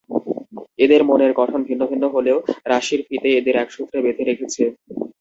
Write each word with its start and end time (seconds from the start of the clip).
এঁদের 0.79 1.01
মনের 1.03 1.31
গঠন 1.33 1.59
ভিন্ন 1.69 1.83
ভিন্ন 1.91 2.05
হলেও 2.15 2.37
রাশির 2.65 3.01
ফিতে 3.07 3.29
এঁদের 3.33 3.55
একসূত্রে 3.57 3.97
বেঁধে 4.05 4.23
রেখেছে। 4.23 4.63